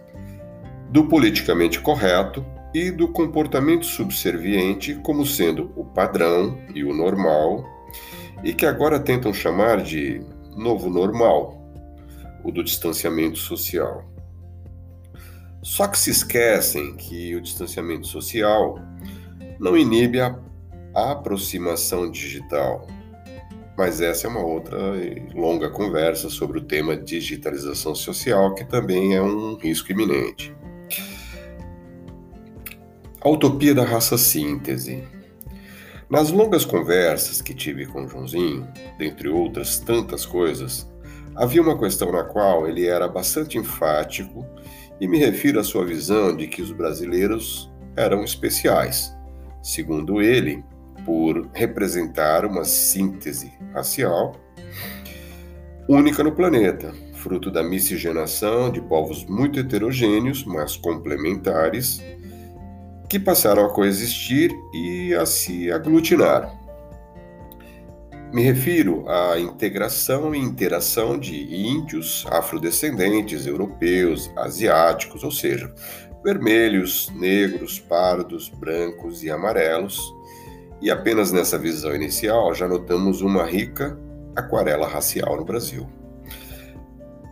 do 0.90 1.06
politicamente 1.06 1.80
correto 1.80 2.44
e 2.74 2.90
do 2.90 3.06
comportamento 3.06 3.86
subserviente 3.86 4.96
como 4.96 5.24
sendo 5.24 5.72
o 5.76 5.84
padrão 5.84 6.58
e 6.74 6.82
o 6.82 6.92
normal, 6.92 7.64
e 8.42 8.52
que 8.52 8.66
agora 8.66 8.98
tentam 8.98 9.32
chamar 9.32 9.80
de 9.80 10.20
novo 10.56 10.90
normal, 10.90 11.62
o 12.42 12.50
do 12.50 12.64
distanciamento 12.64 13.38
social. 13.38 14.04
Só 15.62 15.86
que 15.86 15.98
se 15.98 16.10
esquecem 16.10 16.96
que 16.96 17.34
o 17.36 17.40
distanciamento 17.40 18.08
social 18.08 18.78
não 19.58 19.76
inibe 19.76 20.20
a 20.20 20.36
aproximação 20.94 22.10
digital. 22.10 22.86
Mas 23.78 24.00
essa 24.00 24.26
é 24.26 24.30
uma 24.30 24.44
outra 24.44 24.76
longa 25.34 25.70
conversa 25.70 26.28
sobre 26.28 26.58
o 26.58 26.64
tema 26.64 26.96
digitalização 26.96 27.94
social, 27.94 28.54
que 28.54 28.64
também 28.64 29.14
é 29.14 29.22
um 29.22 29.56
risco 29.56 29.90
iminente. 29.90 30.54
A 33.24 33.28
utopia 33.30 33.74
da 33.74 33.84
raça 33.84 34.18
síntese. 34.18 35.02
Nas 36.10 36.30
longas 36.30 36.66
conversas 36.66 37.40
que 37.40 37.54
tive 37.54 37.86
com 37.86 38.06
Joãozinho, 38.06 38.68
dentre 38.98 39.30
outras 39.30 39.78
tantas 39.78 40.26
coisas, 40.26 40.86
havia 41.34 41.62
uma 41.62 41.78
questão 41.78 42.12
na 42.12 42.22
qual 42.22 42.68
ele 42.68 42.86
era 42.86 43.08
bastante 43.08 43.56
enfático 43.56 44.44
e 45.00 45.08
me 45.08 45.16
refiro 45.16 45.58
à 45.58 45.64
sua 45.64 45.86
visão 45.86 46.36
de 46.36 46.46
que 46.46 46.60
os 46.60 46.70
brasileiros 46.70 47.72
eram 47.96 48.22
especiais, 48.22 49.16
segundo 49.62 50.20
ele, 50.20 50.62
por 51.06 51.48
representar 51.54 52.44
uma 52.44 52.62
síntese 52.62 53.50
racial 53.72 54.36
única 55.88 56.22
no 56.22 56.32
planeta, 56.32 56.92
fruto 57.14 57.50
da 57.50 57.62
miscigenação 57.62 58.70
de 58.70 58.82
povos 58.82 59.24
muito 59.24 59.58
heterogêneos, 59.58 60.44
mas 60.44 60.76
complementares, 60.76 62.02
que 63.14 63.20
passaram 63.20 63.64
a 63.64 63.70
coexistir 63.70 64.50
e 64.72 65.14
a 65.14 65.24
se 65.24 65.70
aglutinar. 65.70 66.52
Me 68.32 68.42
refiro 68.42 69.08
à 69.08 69.38
integração 69.38 70.34
e 70.34 70.38
interação 70.40 71.16
de 71.16 71.54
índios, 71.54 72.26
afrodescendentes, 72.28 73.46
europeus, 73.46 74.28
asiáticos, 74.36 75.22
ou 75.22 75.30
seja, 75.30 75.72
vermelhos, 76.24 77.08
negros, 77.14 77.78
pardos, 77.78 78.48
brancos 78.48 79.22
e 79.22 79.30
amarelos. 79.30 80.00
E 80.82 80.90
apenas 80.90 81.30
nessa 81.30 81.56
visão 81.56 81.94
inicial 81.94 82.52
já 82.52 82.66
notamos 82.66 83.20
uma 83.20 83.44
rica 83.44 83.96
aquarela 84.34 84.88
racial 84.88 85.36
no 85.36 85.44
Brasil. 85.44 85.86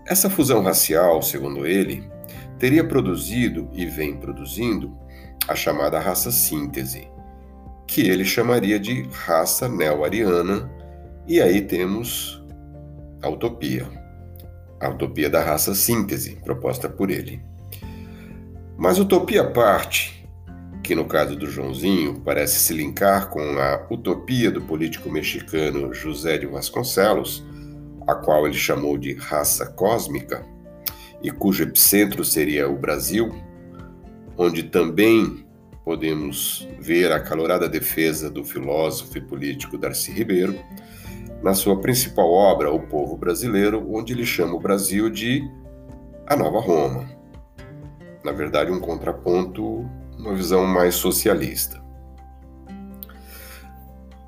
Essa 0.07 0.31
fusão 0.31 0.63
racial, 0.63 1.21
segundo 1.23 1.67
ele, 1.67 2.09
teria 2.57 2.85
produzido 2.85 3.69
e 3.73 3.85
vem 3.85 4.17
produzindo 4.17 5.02
a 5.49 5.55
chamada 5.55 5.99
raça 5.99 6.31
síntese, 6.31 7.09
que 7.87 8.03
ele 8.03 8.25
chamaria 8.25 8.79
de 8.79 9.03
raça 9.11 9.69
neo-ariana 9.69 10.71
e 11.27 11.41
aí 11.41 11.61
temos 11.61 12.43
a 13.23 13.29
utopia, 13.29 13.87
a 14.81 14.89
utopia 14.89 15.31
da 15.31 15.43
raça 15.43 15.75
síntese, 15.75 16.37
proposta 16.45 16.89
por 16.89 17.11
ele. 17.11 17.43
Mas 18.77 18.99
utopia 18.99 19.43
à 19.43 19.51
parte, 19.51 20.27
que 20.83 20.95
no 20.95 21.05
caso 21.05 21.37
do 21.37 21.47
Joãozinho 21.47 22.21
parece 22.25 22.59
se 22.59 22.75
linkar 22.75 23.29
com 23.29 23.41
a 23.41 23.87
utopia 23.91 24.51
do 24.51 24.61
político 24.61 25.11
mexicano 25.11 25.95
José 25.95 26.39
de 26.39 26.47
Vasconcelos, 26.47 27.45
a 28.07 28.15
qual 28.15 28.47
ele 28.47 28.57
chamou 28.57 28.99
de 28.99 29.15
raça 29.15 29.67
cósmica, 29.67 30.45
e 31.23 31.31
cujo 31.31 31.63
epicentro 31.63 32.25
seria 32.25 32.69
o 32.69 32.77
Brasil, 32.77 33.33
onde 34.43 34.65
também 34.65 35.47
podemos 35.85 36.69
ver 36.81 37.13
a 37.13 37.21
calorada 37.21 37.69
defesa 37.69 38.29
do 38.29 38.45
filósofo 38.45 39.17
e 39.17 39.21
político 39.21 39.79
Darcy 39.79 40.11
Ribeiro, 40.11 40.59
na 41.43 41.55
sua 41.55 41.81
principal 41.81 42.29
obra, 42.29 42.73
O 42.73 42.81
Povo 42.81 43.17
Brasileiro, 43.17 43.89
onde 43.93 44.13
ele 44.13 44.27
chama 44.27 44.55
o 44.55 44.61
Brasil 44.61 45.09
de 45.09 45.43
a 46.27 46.37
Nova 46.37 46.61
Roma. 46.61 47.09
Na 48.25 48.33
verdade, 48.33 48.71
um 48.71 48.81
contraponto, 48.81 49.89
uma 50.19 50.35
visão 50.35 50.65
mais 50.65 50.95
socialista. 50.95 51.83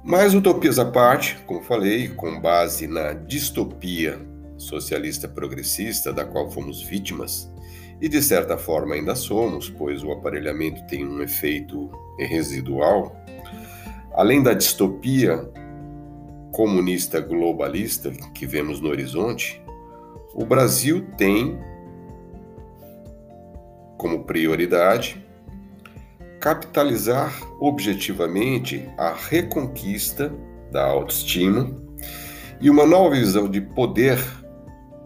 Mas 0.03 0.35
utopias 0.35 0.79
à 0.79 0.85
parte, 0.85 1.39
como 1.47 1.63
falei, 1.63 2.09
com 2.09 2.41
base 2.41 2.87
na 2.87 3.13
distopia 3.13 4.21
socialista 4.59 5.29
progressista 5.29 6.13
da 6.13 6.25
qual 6.25 6.51
fomos 6.51 6.83
vítimas, 6.83 7.51
e 8.05 8.09
de 8.09 8.23
certa 8.23 8.59
forma 8.59 8.95
ainda 8.95 9.15
somos, 9.15 9.71
pois 9.71 10.05
o 10.05 10.13
aparelhamento 10.13 10.87
tem 10.87 11.09
um 11.09 11.23
efeito 11.23 11.91
residual, 12.19 13.17
além 14.13 14.43
da 14.43 14.53
distopia 14.53 15.51
comunista 16.53 17.19
globalista 17.19 18.11
que 18.35 18.45
vemos 18.45 18.79
no 18.79 18.91
horizonte, 18.91 19.59
o 20.35 20.45
Brasil 20.45 21.07
tem 21.17 21.59
como 23.97 24.25
prioridade 24.25 25.25
capitalizar 26.43 27.33
objetivamente 27.59 28.87
a 28.99 29.15
reconquista 29.15 30.31
da 30.71 30.85
autoestima 30.85 31.75
e 32.61 32.69
uma 32.69 32.85
nova 32.85 33.15
visão 33.15 33.49
de 33.49 33.63
poder 33.63 34.19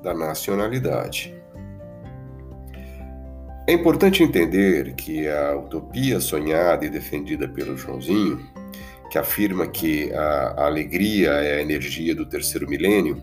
da 0.02 0.12
nacionalidade. 0.12 1.37
É 3.68 3.72
importante 3.74 4.22
entender 4.22 4.94
que 4.94 5.28
a 5.28 5.54
utopia 5.54 6.18
sonhada 6.20 6.86
e 6.86 6.88
defendida 6.88 7.46
pelo 7.46 7.76
Joãozinho 7.76 8.40
que 9.10 9.18
afirma 9.18 9.66
que 9.66 10.10
a, 10.14 10.64
alegria 10.64 11.32
é 11.32 11.58
a 11.58 11.60
energia 11.60 12.14
do 12.14 12.24
terceiro 12.24 12.66
milênio, 12.66 13.22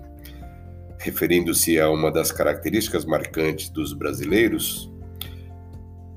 referindo-se 1.00 1.80
a 1.80 1.90
uma 1.90 2.12
das 2.12 2.32
características 2.32 3.06
marcantes 3.06 3.70
dos 3.70 3.92
brasileiros, 3.92 4.92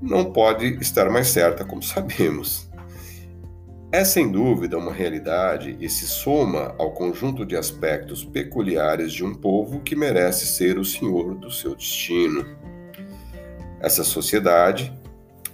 não 0.01 0.31
pode 0.31 0.79
estar 0.81 1.09
mais 1.11 1.29
certa, 1.29 1.65
como 1.65 1.83
sabemos. 1.83 2.69
É 3.91 4.05
sem 4.05 4.31
dúvida 4.31 4.77
uma 4.77 4.93
realidade 4.93 5.75
e 5.81 5.89
se 5.89 6.07
soma 6.07 6.75
ao 6.79 6.93
conjunto 6.93 7.47
de 7.47 7.57
aspectos 7.57 8.23
peculiares 8.23 9.11
de 9.11 9.25
um 9.25 9.35
povo 9.35 9.81
que 9.81 9.97
merece 9.97 10.47
ser 10.47 10.79
o 10.79 10.85
senhor 10.85 11.35
do 11.35 11.51
seu 11.51 11.75
destino. 11.75 12.45
Essa 13.81 14.03
sociedade, 14.03 14.93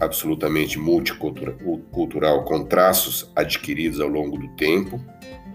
absolutamente 0.00 0.78
multicultural, 0.78 2.44
com 2.44 2.64
traços 2.64 3.30
adquiridos 3.36 4.00
ao 4.00 4.08
longo 4.08 4.38
do 4.38 4.48
tempo, 4.56 5.00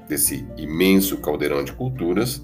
desse 0.08 0.46
imenso 0.58 1.18
caldeirão 1.18 1.64
de 1.64 1.74
culturas, 1.74 2.44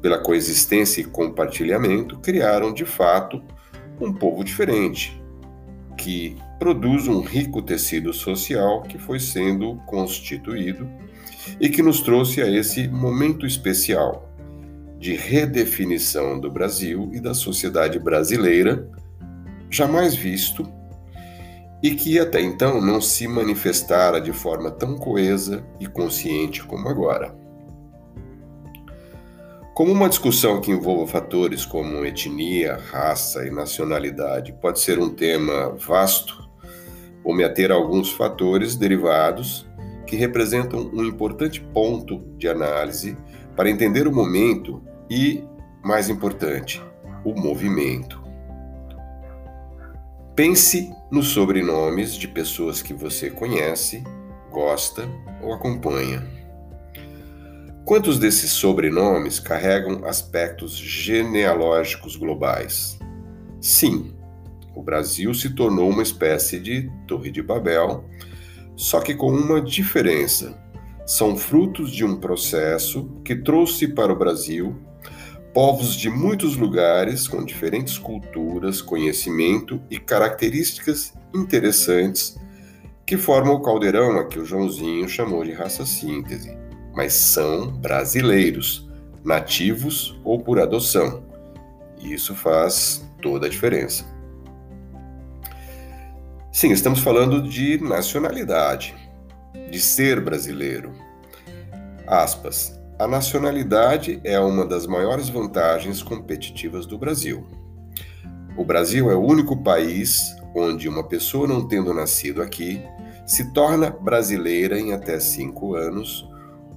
pela 0.00 0.18
coexistência 0.18 1.00
e 1.00 1.04
compartilhamento, 1.04 2.18
criaram 2.18 2.72
de 2.72 2.84
fato 2.84 3.42
um 4.00 4.12
povo 4.12 4.44
diferente, 4.44 5.20
que 5.96 6.36
produz 6.58 7.08
um 7.08 7.20
rico 7.20 7.62
tecido 7.62 8.12
social 8.12 8.82
que 8.82 8.98
foi 8.98 9.18
sendo 9.18 9.76
constituído 9.86 10.88
e 11.60 11.68
que 11.68 11.82
nos 11.82 12.00
trouxe 12.00 12.42
a 12.42 12.50
esse 12.50 12.88
momento 12.88 13.46
especial 13.46 14.30
de 14.98 15.14
redefinição 15.14 16.40
do 16.40 16.50
Brasil 16.50 17.10
e 17.12 17.20
da 17.20 17.34
sociedade 17.34 17.98
brasileira, 17.98 18.88
jamais 19.74 20.14
visto 20.14 20.64
e 21.82 21.94
que 21.94 22.18
até 22.18 22.40
então 22.40 22.80
não 22.80 23.00
se 23.00 23.28
manifestara 23.28 24.20
de 24.20 24.32
forma 24.32 24.70
tão 24.70 24.96
coesa 24.96 25.66
e 25.78 25.86
consciente 25.86 26.64
como 26.64 26.88
agora. 26.88 27.34
Como 29.74 29.92
uma 29.92 30.08
discussão 30.08 30.60
que 30.60 30.70
envolva 30.70 31.10
fatores 31.10 31.66
como 31.66 32.06
etnia, 32.06 32.78
raça 32.90 33.44
e 33.44 33.50
nacionalidade 33.50 34.52
pode 34.62 34.78
ser 34.80 34.98
um 34.98 35.10
tema 35.10 35.74
vasto, 35.76 36.48
vou 37.22 37.34
me 37.34 37.42
ater 37.42 37.72
a 37.72 37.74
alguns 37.74 38.12
fatores 38.12 38.76
derivados 38.76 39.66
que 40.06 40.14
representam 40.14 40.90
um 40.92 41.04
importante 41.04 41.60
ponto 41.60 42.20
de 42.38 42.48
análise 42.48 43.16
para 43.56 43.68
entender 43.68 44.06
o 44.06 44.14
momento 44.14 44.80
e, 45.10 45.44
mais 45.82 46.08
importante, 46.08 46.80
o 47.24 47.34
movimento. 47.34 48.23
Pense 50.36 50.92
nos 51.12 51.28
sobrenomes 51.28 52.16
de 52.16 52.26
pessoas 52.26 52.82
que 52.82 52.92
você 52.92 53.30
conhece, 53.30 54.02
gosta 54.50 55.08
ou 55.40 55.52
acompanha. 55.52 56.28
Quantos 57.84 58.18
desses 58.18 58.50
sobrenomes 58.50 59.38
carregam 59.38 60.04
aspectos 60.04 60.76
genealógicos 60.76 62.16
globais? 62.16 62.98
Sim, 63.60 64.12
o 64.74 64.82
Brasil 64.82 65.32
se 65.34 65.50
tornou 65.50 65.88
uma 65.88 66.02
espécie 66.02 66.58
de 66.58 66.90
Torre 67.06 67.30
de 67.30 67.40
Babel, 67.40 68.04
só 68.74 69.00
que 69.00 69.14
com 69.14 69.30
uma 69.30 69.60
diferença. 69.60 70.60
São 71.06 71.36
frutos 71.36 71.92
de 71.92 72.04
um 72.04 72.16
processo 72.16 73.08
que 73.24 73.36
trouxe 73.36 73.86
para 73.86 74.12
o 74.12 74.18
Brasil 74.18 74.74
povos 75.54 75.94
de 75.94 76.10
muitos 76.10 76.56
lugares 76.56 77.28
com 77.28 77.44
diferentes 77.44 77.96
culturas, 77.96 78.82
conhecimento 78.82 79.80
e 79.88 80.00
características 80.00 81.14
interessantes 81.32 82.36
que 83.06 83.16
formam 83.16 83.54
o 83.54 83.62
caldeirão 83.62 84.18
a 84.18 84.26
que 84.26 84.40
o 84.40 84.44
Joãozinho 84.44 85.08
chamou 85.08 85.44
de 85.44 85.52
raça 85.52 85.86
síntese, 85.86 86.58
mas 86.92 87.12
são 87.12 87.68
brasileiros, 87.68 88.90
nativos 89.22 90.20
ou 90.24 90.40
por 90.40 90.58
adoção. 90.58 91.22
E 92.00 92.12
isso 92.12 92.34
faz 92.34 93.08
toda 93.22 93.46
a 93.46 93.48
diferença. 93.48 94.04
Sim, 96.50 96.72
estamos 96.72 96.98
falando 96.98 97.40
de 97.48 97.80
nacionalidade, 97.80 98.92
de 99.70 99.80
ser 99.80 100.20
brasileiro. 100.20 100.92
Aspas. 102.08 102.83
A 102.96 103.08
nacionalidade 103.08 104.20
é 104.22 104.38
uma 104.38 104.64
das 104.64 104.86
maiores 104.86 105.28
vantagens 105.28 106.00
competitivas 106.00 106.86
do 106.86 106.96
Brasil. 106.96 107.44
O 108.56 108.64
Brasil 108.64 109.10
é 109.10 109.16
o 109.16 109.20
único 109.20 109.56
país 109.64 110.32
onde 110.54 110.88
uma 110.88 111.02
pessoa 111.02 111.48
não 111.48 111.66
tendo 111.66 111.92
nascido 111.92 112.40
aqui 112.40 112.80
se 113.26 113.52
torna 113.52 113.90
brasileira 113.90 114.78
em 114.78 114.92
até 114.92 115.18
cinco 115.18 115.74
anos, 115.74 116.28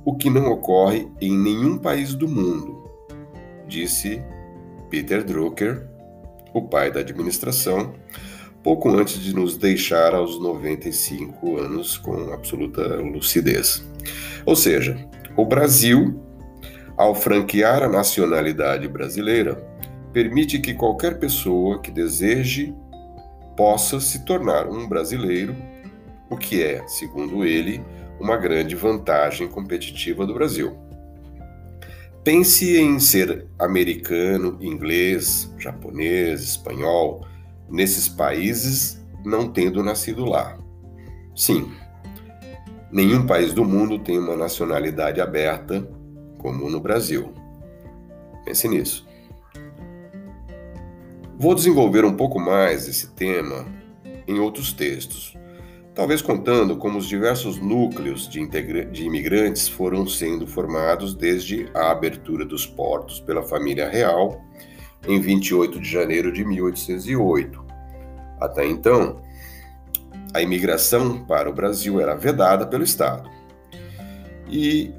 o 0.03 0.15
que 0.15 0.27
não 0.27 0.47
ocorre 0.47 1.07
em 1.21 1.37
nenhum 1.37 1.77
país 1.77 2.15
do 2.15 2.27
mundo, 2.27 2.89
disse 3.67 4.23
Peter 4.89 5.23
Drucker, 5.23 5.87
o 6.51 6.63
pai 6.63 6.91
da 6.91 7.01
administração, 7.01 7.93
pouco 8.63 8.89
antes 8.89 9.21
de 9.21 9.35
nos 9.35 9.55
deixar 9.55 10.15
aos 10.15 10.41
95 10.41 11.57
anos 11.59 11.95
com 11.97 12.33
absoluta 12.33 12.81
lucidez. 12.95 13.85
Ou 14.45 14.55
seja, 14.55 14.97
o 15.37 15.45
Brasil, 15.45 16.19
ao 16.97 17.13
franquear 17.13 17.83
a 17.83 17.87
nacionalidade 17.87 18.87
brasileira, 18.87 19.55
permite 20.11 20.59
que 20.59 20.73
qualquer 20.73 21.19
pessoa 21.19 21.79
que 21.79 21.91
deseje 21.91 22.75
possa 23.55 23.99
se 23.99 24.25
tornar 24.25 24.67
um 24.67 24.87
brasileiro, 24.87 25.55
o 26.29 26.35
que 26.35 26.63
é, 26.63 26.85
segundo 26.87 27.45
ele, 27.45 27.83
uma 28.19 28.35
grande 28.35 28.75
vantagem 28.75 29.47
competitiva 29.47 30.25
do 30.25 30.33
Brasil. 30.33 30.75
Pense 32.23 32.77
em 32.77 32.99
ser 32.99 33.45
americano, 33.59 34.57
inglês, 34.59 35.53
japonês, 35.57 36.41
espanhol, 36.41 37.25
nesses 37.69 38.09
países 38.09 39.05
não 39.23 39.49
tendo 39.49 39.83
nascido 39.83 40.25
lá. 40.25 40.57
Sim, 41.35 41.71
Nenhum 42.91 43.25
país 43.25 43.53
do 43.53 43.65
mundo 43.65 43.99
tem 43.99 44.17
uma 44.17 44.35
nacionalidade 44.35 45.19
aberta 45.19 45.87
como 46.37 46.69
no 46.69 46.79
Brasil. 46.79 47.33
Pense 48.45 48.67
nisso. 48.67 49.05
Vou 51.37 51.53
desenvolver 51.53 52.05
um 52.05 52.15
pouco 52.15 52.39
mais 52.39 52.87
esse 52.87 53.13
tema 53.13 53.65
em 54.27 54.39
outros 54.39 54.73
textos, 54.73 55.37
talvez 55.93 56.21
contando 56.21 56.77
como 56.77 56.97
os 56.97 57.07
diversos 57.07 57.59
núcleos 57.59 58.27
de, 58.27 58.45
de, 58.91 59.03
imigrantes 59.03 59.67
foram 59.67 60.07
sendo 60.07 60.47
formados 60.47 61.13
desde 61.13 61.69
a 61.73 61.91
abertura 61.91 62.45
dos 62.45 62.65
portos 62.65 63.19
pela 63.19 63.43
família 63.43 63.89
real 63.89 64.41
em 65.07 65.19
28 65.19 65.79
de 65.79 65.89
janeiro 65.89 66.31
de 66.31 66.43
1808. 66.43 67.65
Até 68.39 68.65
então, 68.65 69.21
a 70.37 70.41
imigração 70.41 71.25
para 71.25 71.49
o 71.49 71.53
Brasil 71.53 71.99
era 71.99 72.15
vedada 72.15 72.67
pelo 72.67 72.83
Estado. 72.83 73.27
E 74.47 74.93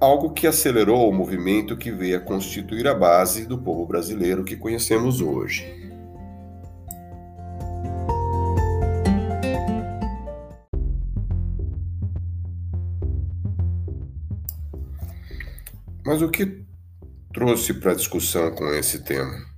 algo 0.00 0.32
que 0.32 0.46
acelerou 0.46 1.08
o 1.08 1.12
movimento 1.12 1.76
que 1.76 1.90
veio 1.90 2.16
a 2.16 2.20
constituir 2.20 2.88
a 2.88 2.94
base 2.94 3.44
do 3.44 3.58
povo 3.58 3.84
brasileiro 3.84 4.42
que 4.42 4.56
conhecemos 4.56 5.20
hoje. 5.20 5.78
Mas 16.06 16.22
o 16.22 16.30
que 16.30 16.64
trouxe 17.34 17.74
para 17.74 17.92
a 17.92 17.94
discussão 17.94 18.50
com 18.52 18.66
esse 18.72 19.04
tema? 19.04 19.49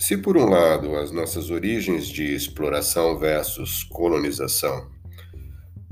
Se, 0.00 0.16
por 0.16 0.34
um 0.34 0.46
lado, 0.46 0.96
as 0.96 1.12
nossas 1.12 1.50
origens 1.50 2.06
de 2.06 2.34
exploração 2.34 3.18
versus 3.18 3.84
colonização 3.84 4.88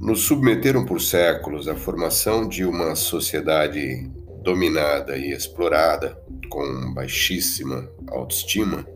nos 0.00 0.22
submeteram 0.22 0.86
por 0.86 0.98
séculos 0.98 1.68
à 1.68 1.76
formação 1.76 2.48
de 2.48 2.64
uma 2.64 2.94
sociedade 2.94 4.10
dominada 4.42 5.18
e 5.18 5.30
explorada, 5.30 6.18
com 6.48 6.94
baixíssima 6.94 7.86
autoestima, 8.08 8.86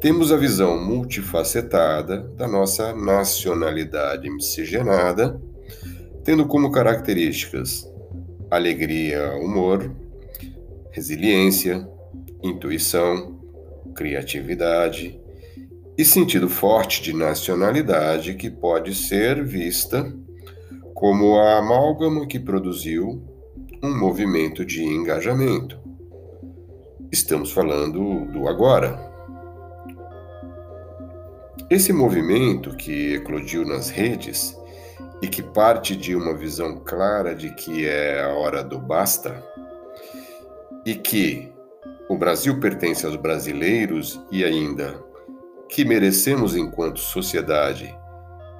temos 0.00 0.32
a 0.32 0.38
visão 0.38 0.82
multifacetada 0.82 2.18
da 2.18 2.48
nossa 2.48 2.94
nacionalidade 2.94 4.30
miscigenada, 4.30 5.38
tendo 6.24 6.46
como 6.46 6.72
características 6.72 7.86
alegria, 8.50 9.34
humor, 9.34 9.94
resiliência, 10.92 11.86
intuição, 12.42 13.41
criatividade 13.92 15.20
e 15.96 16.04
sentido 16.04 16.48
forte 16.48 17.02
de 17.02 17.12
nacionalidade 17.12 18.34
que 18.34 18.50
pode 18.50 18.94
ser 18.94 19.44
vista 19.44 20.12
como 20.94 21.36
a 21.38 21.58
amálgama 21.58 22.26
que 22.26 22.38
produziu 22.38 23.22
um 23.82 23.98
movimento 23.98 24.64
de 24.64 24.84
engajamento. 24.84 25.78
Estamos 27.10 27.52
falando 27.52 28.24
do 28.32 28.48
agora. 28.48 29.10
Esse 31.68 31.92
movimento 31.92 32.74
que 32.76 33.14
eclodiu 33.14 33.66
nas 33.66 33.90
redes 33.90 34.56
e 35.20 35.28
que 35.28 35.42
parte 35.42 35.94
de 35.94 36.16
uma 36.16 36.34
visão 36.34 36.80
clara 36.84 37.34
de 37.34 37.54
que 37.54 37.86
é 37.86 38.22
a 38.22 38.28
hora 38.34 38.62
do 38.62 38.78
basta 38.78 39.42
e 40.86 40.94
que 40.94 41.51
o 42.12 42.16
Brasil 42.18 42.60
pertence 42.60 43.06
aos 43.06 43.16
brasileiros 43.16 44.20
e 44.30 44.44
ainda 44.44 45.02
que 45.66 45.82
merecemos 45.82 46.54
enquanto 46.54 47.00
sociedade 47.00 47.98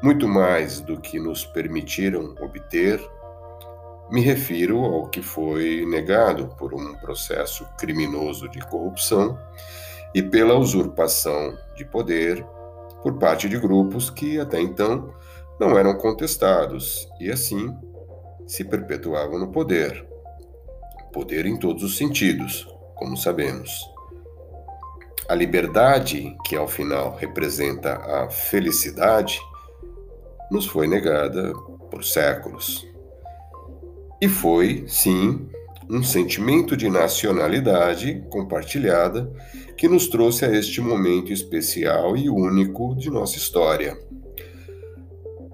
muito 0.02 0.26
mais 0.26 0.80
do 0.80 0.98
que 0.98 1.20
nos 1.20 1.44
permitiram 1.44 2.34
obter, 2.40 2.98
me 4.10 4.22
refiro 4.22 4.78
ao 4.78 5.06
que 5.10 5.20
foi 5.20 5.84
negado 5.84 6.48
por 6.56 6.72
um 6.72 6.94
processo 6.94 7.68
criminoso 7.78 8.48
de 8.48 8.58
corrupção 8.60 9.38
e 10.14 10.22
pela 10.22 10.56
usurpação 10.56 11.54
de 11.76 11.84
poder 11.84 12.42
por 13.02 13.18
parte 13.18 13.50
de 13.50 13.58
grupos 13.58 14.08
que 14.08 14.40
até 14.40 14.58
então 14.58 15.12
não 15.60 15.76
eram 15.76 15.98
contestados 15.98 17.06
e 17.20 17.30
assim 17.30 17.76
se 18.46 18.64
perpetuavam 18.64 19.38
no 19.38 19.52
poder. 19.52 20.08
Poder 21.12 21.44
em 21.44 21.58
todos 21.58 21.82
os 21.82 21.98
sentidos, 21.98 22.71
como 23.02 23.16
sabemos. 23.16 23.90
A 25.28 25.34
liberdade, 25.34 26.36
que 26.44 26.54
ao 26.54 26.68
final 26.68 27.16
representa 27.16 27.94
a 27.96 28.30
felicidade, 28.30 29.40
nos 30.48 30.66
foi 30.66 30.86
negada 30.86 31.52
por 31.90 32.04
séculos. 32.04 32.86
E 34.20 34.28
foi, 34.28 34.84
sim, 34.86 35.48
um 35.90 36.04
sentimento 36.04 36.76
de 36.76 36.88
nacionalidade 36.88 38.24
compartilhada 38.30 39.28
que 39.76 39.88
nos 39.88 40.06
trouxe 40.06 40.44
a 40.44 40.56
este 40.56 40.80
momento 40.80 41.32
especial 41.32 42.16
e 42.16 42.30
único 42.30 42.94
de 42.94 43.10
nossa 43.10 43.36
história. 43.36 43.98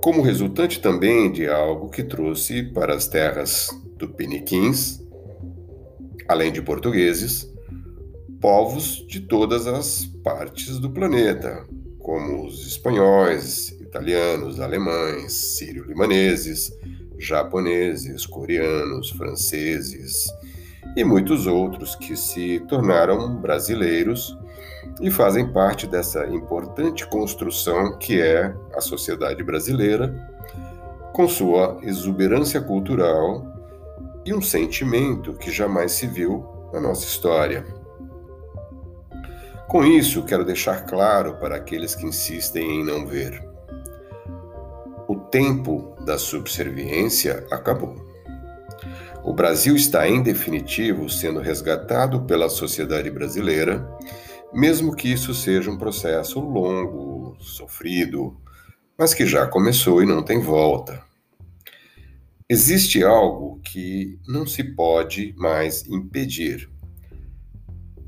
Como 0.02 0.20
resultante 0.20 0.80
também 0.80 1.32
de 1.32 1.48
algo 1.48 1.88
que 1.88 2.02
trouxe 2.02 2.62
para 2.62 2.94
as 2.94 3.08
terras 3.08 3.70
do 3.96 4.06
Piniquins 4.06 5.07
além 6.28 6.52
de 6.52 6.60
portugueses, 6.60 7.50
povos 8.40 9.04
de 9.08 9.20
todas 9.20 9.66
as 9.66 10.04
partes 10.22 10.78
do 10.78 10.90
planeta, 10.90 11.66
como 11.98 12.46
os 12.46 12.66
espanhóis, 12.66 13.70
italianos, 13.80 14.60
alemães, 14.60 15.32
sírio-libaneses, 15.56 16.70
japoneses, 17.18 18.26
coreanos, 18.26 19.10
franceses 19.10 20.26
e 20.96 21.02
muitos 21.02 21.46
outros 21.46 21.96
que 21.96 22.16
se 22.16 22.60
tornaram 22.68 23.34
brasileiros 23.36 24.36
e 25.00 25.10
fazem 25.10 25.52
parte 25.52 25.86
dessa 25.86 26.26
importante 26.26 27.06
construção 27.08 27.98
que 27.98 28.20
é 28.20 28.54
a 28.74 28.80
sociedade 28.80 29.42
brasileira, 29.42 30.14
com 31.12 31.26
sua 31.28 31.78
exuberância 31.82 32.60
cultural 32.60 33.57
e 34.28 34.34
um 34.34 34.42
sentimento 34.42 35.32
que 35.32 35.50
jamais 35.50 35.92
se 35.92 36.06
viu 36.06 36.44
na 36.70 36.78
nossa 36.78 37.06
história. 37.06 37.64
Com 39.66 39.82
isso, 39.82 40.22
quero 40.22 40.44
deixar 40.44 40.84
claro 40.84 41.36
para 41.36 41.56
aqueles 41.56 41.94
que 41.94 42.04
insistem 42.04 42.80
em 42.80 42.84
não 42.84 43.06
ver. 43.06 43.42
O 45.08 45.16
tempo 45.16 45.96
da 46.04 46.18
subserviência 46.18 47.46
acabou. 47.50 47.96
O 49.24 49.32
Brasil 49.32 49.74
está, 49.74 50.06
em 50.06 50.22
definitivo, 50.22 51.08
sendo 51.08 51.40
resgatado 51.40 52.20
pela 52.24 52.50
sociedade 52.50 53.10
brasileira, 53.10 53.90
mesmo 54.52 54.94
que 54.94 55.10
isso 55.10 55.32
seja 55.32 55.70
um 55.70 55.78
processo 55.78 56.38
longo, 56.38 57.34
sofrido, 57.40 58.36
mas 58.98 59.14
que 59.14 59.24
já 59.24 59.46
começou 59.46 60.02
e 60.02 60.06
não 60.06 60.22
tem 60.22 60.38
volta. 60.38 61.07
Existe 62.50 63.04
algo 63.04 63.60
que 63.60 64.18
não 64.26 64.46
se 64.46 64.64
pode 64.64 65.34
mais 65.36 65.86
impedir 65.86 66.66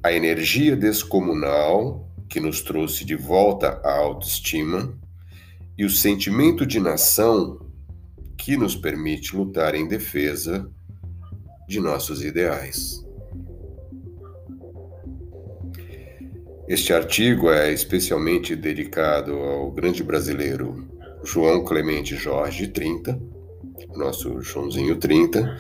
a 0.03 0.15
energia 0.15 0.75
descomunal 0.75 2.11
que 2.27 2.41
nos 2.41 2.63
trouxe 2.63 3.05
de 3.05 3.15
volta 3.15 3.79
a 3.85 3.99
autoestima 3.99 4.99
e 5.77 5.85
o 5.85 5.91
sentimento 5.91 6.65
de 6.65 6.81
nação 6.81 7.71
que 8.39 8.57
nos 8.57 8.75
permite 8.75 9.37
lutar 9.37 9.75
em 9.75 9.87
defesa 9.87 10.73
de 11.69 11.79
nossos 11.79 12.25
ideais. 12.25 13.05
Este 16.67 16.95
artigo 16.95 17.51
é 17.51 17.71
especialmente 17.71 18.57
dedicado 18.57 19.35
ao 19.35 19.71
grande 19.71 20.03
brasileiro 20.03 20.89
João 21.23 21.63
Clemente 21.63 22.17
Jorge 22.17 22.69
30, 22.69 23.21
nosso 23.97 24.41
Joãozinho 24.41 24.97
30, 24.97 25.57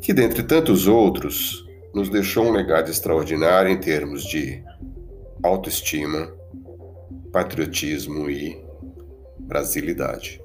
que 0.00 0.12
dentre 0.12 0.42
tantos 0.42 0.86
outros 0.86 1.64
nos 1.94 2.08
deixou 2.08 2.44
um 2.44 2.52
legado 2.52 2.90
extraordinário 2.90 3.70
em 3.70 3.78
termos 3.78 4.24
de 4.24 4.62
autoestima, 5.42 6.32
patriotismo 7.32 8.28
e 8.30 8.62
brasilidade. 9.38 10.40